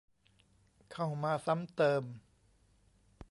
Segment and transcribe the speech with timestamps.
[0.91, 2.03] เข้ามาซ้ำเติม